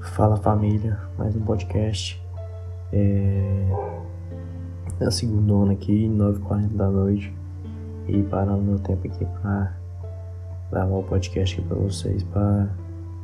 [0.00, 2.22] Fala família, mais um podcast.
[2.92, 3.66] É,
[5.00, 7.34] a segunda aqui, 9h40 da noite.
[8.06, 9.74] E parando meu tempo aqui pra
[10.70, 12.68] gravar o podcast aqui pra vocês, pra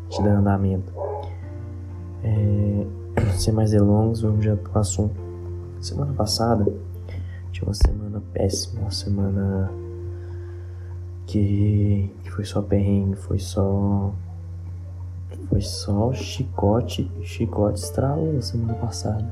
[0.08, 0.92] te dar andamento.
[2.24, 2.86] É,
[3.36, 5.14] sem mais delongas, vamos já pro assunto.
[5.78, 6.72] Semana passada
[7.52, 9.70] tinha uma semana péssima, uma semana
[11.26, 14.14] que, que foi só perrengue, foi só
[15.52, 19.30] foi só chicote, chicote estralou na semana passada.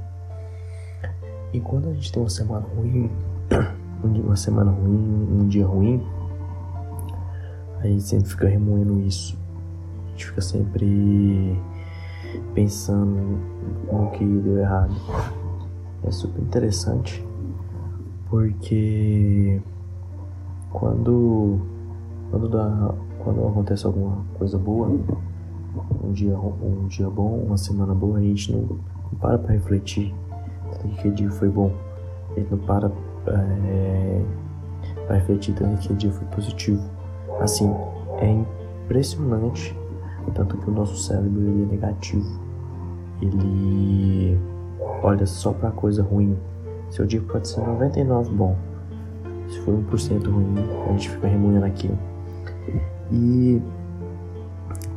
[1.51, 3.11] E quando a gente tem uma semana ruim,
[4.05, 6.07] uma semana ruim, um dia ruim,
[7.79, 9.39] a gente sempre fica remoendo isso.
[10.05, 11.59] A gente fica sempre
[12.55, 13.41] pensando
[13.91, 14.95] no que deu errado.
[16.05, 17.27] É super interessante
[18.29, 19.59] porque
[20.71, 21.61] quando
[22.31, 24.89] quando dá quando acontece alguma coisa boa
[26.03, 28.79] um dia, um dia bom, uma semana boa, a gente não,
[29.21, 30.15] para para refletir
[30.71, 31.73] tanto que dia foi bom.
[32.31, 32.91] A gente não para
[33.27, 34.23] é,
[35.07, 36.83] para refletir tanto que dia foi positivo.
[37.41, 37.73] Assim,
[38.19, 39.77] é impressionante
[40.35, 42.41] tanto que o nosso cérebro ele é negativo.
[43.21, 44.39] Ele
[45.03, 46.37] olha só para coisa ruim.
[46.91, 48.57] Seu dia pode ser 99 bom.
[49.49, 50.55] Se for 1% ruim,
[50.87, 51.99] a gente fica remoendo aquilo.
[53.11, 53.61] E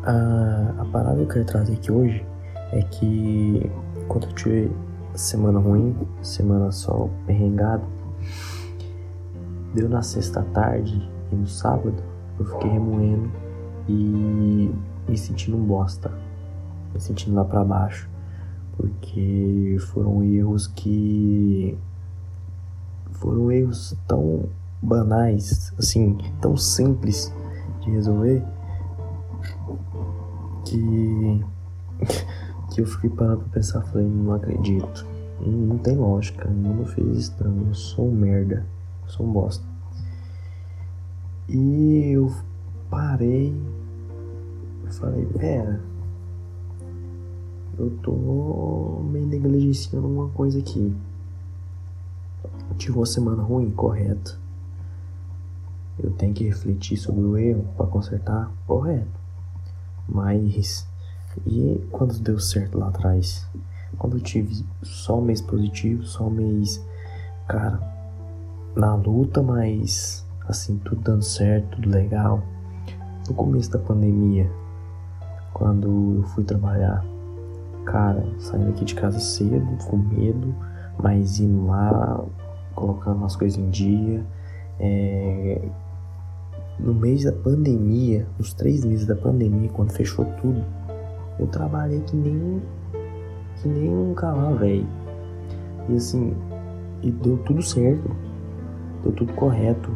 [0.03, 2.25] a, a parada que eu quero trazer aqui hoje
[2.71, 3.71] é que
[4.07, 4.71] quando eu tive
[5.15, 7.83] semana ruim, semana só perrengado,
[9.73, 11.95] deu na sexta tarde e no sábado
[12.39, 13.31] eu fiquei remoendo
[13.87, 14.73] e
[15.07, 16.11] me sentindo um bosta,
[16.93, 18.09] me sentindo lá para baixo,
[18.75, 21.77] porque foram erros que
[23.11, 24.49] foram erros tão
[24.81, 27.33] banais, assim, tão simples
[27.81, 28.43] de resolver
[30.65, 31.45] que.
[32.73, 35.05] que eu fiquei parando pra pensar, falei, não acredito.
[35.39, 38.65] Não, não tem lógica, não fiz isso não, eu sou um merda,
[39.03, 39.63] eu sou um bosta.
[41.47, 42.33] E eu
[42.89, 43.55] parei,
[44.89, 45.81] falei, pera,
[47.77, 50.95] eu tô meio negligenciando uma coisa aqui.
[52.77, 54.39] Tive uma semana ruim, correto.
[55.99, 59.22] Eu tenho que refletir sobre o erro para consertar, correto.
[60.13, 60.87] Mas
[61.47, 63.47] e quando deu certo lá atrás?
[63.97, 66.83] Quando eu tive só mês positivo, só mês,
[67.47, 67.79] cara,
[68.75, 72.43] na luta, mas assim, tudo dando certo, tudo legal.
[73.27, 74.49] No começo da pandemia,
[75.53, 77.03] quando eu fui trabalhar,
[77.85, 80.53] cara, saindo aqui de casa cedo, com medo,
[81.01, 82.23] mas indo lá,
[82.75, 84.25] colocando as coisas em dia,
[84.79, 85.61] é,
[86.79, 90.63] no mês da pandemia, nos três meses da pandemia, quando fechou tudo,
[91.39, 92.61] eu trabalhei que nem
[93.61, 94.87] que nem um cavalo velho.
[95.89, 96.33] E assim,
[97.01, 98.09] e deu tudo certo.
[99.03, 99.89] Deu tudo correto.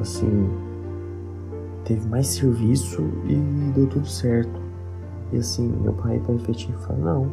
[0.00, 0.48] Assim,
[1.84, 3.34] teve mais serviço e
[3.74, 4.60] deu tudo certo.
[5.32, 7.30] E assim, eu parei para e falei, não,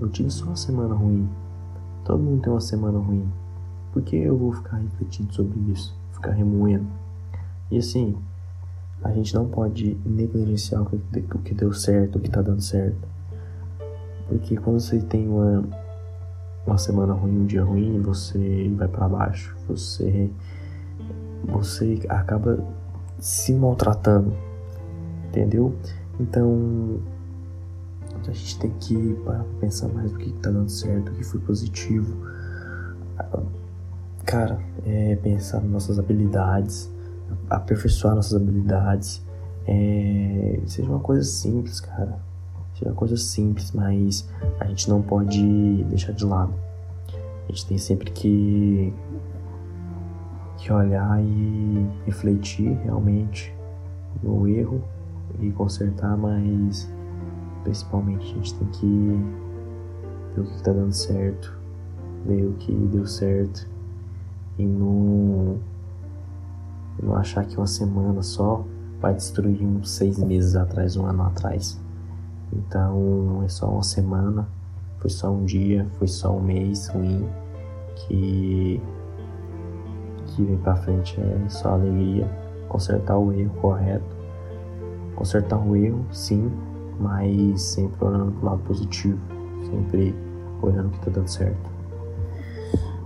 [0.00, 1.28] eu tive só uma semana ruim.
[2.04, 3.28] Todo mundo tem uma semana ruim.
[3.92, 5.96] Por que eu vou ficar refletindo sobre isso?
[6.12, 6.86] Ficar remoendo?
[7.72, 8.14] E assim,
[9.02, 13.08] a gente não pode negligenciar o que, deu certo, o que tá dando certo.
[14.28, 15.64] Porque quando você tem uma,
[16.66, 20.30] uma semana ruim, um dia ruim, você vai para baixo, você
[21.44, 22.62] você acaba
[23.18, 24.36] se maltratando,
[25.28, 25.74] entendeu?
[26.20, 27.00] Então
[28.28, 31.24] a gente tem que parar pra pensar mais o que tá dando certo, o que
[31.24, 32.14] foi positivo.
[34.26, 36.92] Cara, é pensar nas nossas habilidades,
[37.48, 39.22] aperfeiçoar nossas habilidades.
[39.66, 42.18] É, seja uma coisa simples, cara.
[42.74, 44.28] Seja uma coisa simples, mas
[44.60, 46.54] a gente não pode deixar de lado.
[47.48, 48.92] A gente tem sempre que,
[50.58, 53.54] que olhar e refletir realmente
[54.22, 54.82] no erro
[55.40, 56.90] e consertar, mas
[57.64, 59.20] principalmente a gente tem que
[60.34, 61.58] ver o que está dando certo,
[62.26, 63.68] ver o que deu certo
[64.58, 65.58] e não
[67.02, 68.64] não achar que uma semana só
[69.00, 71.78] vai destruir uns seis meses atrás, um ano atrás.
[72.52, 74.46] Então é só uma semana,
[74.98, 77.26] foi só um dia, foi só um mês ruim
[77.96, 78.80] que
[80.26, 82.26] que vem pra frente é só alegria,
[82.68, 84.16] consertar o erro correto,
[85.14, 86.50] consertar o erro sim,
[86.98, 89.18] mas sempre olhando pro lado positivo,
[89.68, 90.14] sempre
[90.62, 91.71] olhando que tá dando certo.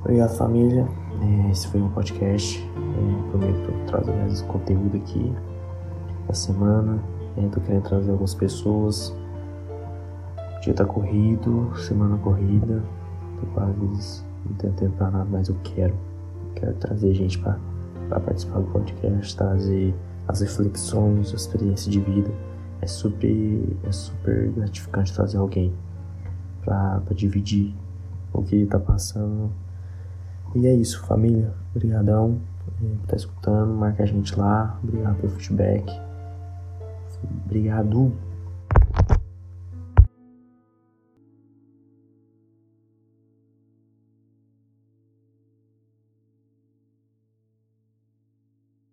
[0.07, 0.87] Obrigado família,
[1.21, 2.63] é, esse foi um podcast.
[2.63, 5.35] É, prometo trazer mais conteúdo aqui
[6.29, 7.03] da semana.
[7.37, 9.13] É, tô querendo trazer algumas pessoas
[10.63, 12.85] dia tá corrido, semana corrida,
[13.41, 15.95] tô quase não tenho tempo pra nada, mas eu quero.
[16.55, 17.59] Quero trazer gente pra
[18.09, 19.93] participar do podcast, trazer
[20.29, 22.31] as reflexões, a experiência de vida.
[22.81, 25.75] É super, é super gratificante trazer alguém
[26.65, 27.75] pra dividir
[28.33, 29.51] o que tá passando.
[30.57, 31.53] E é isso, família.
[31.75, 33.75] Obrigadão por estar tá escutando.
[33.75, 34.79] Marca a gente lá.
[34.83, 35.85] Obrigado pelo feedback.
[37.45, 38.13] Obrigado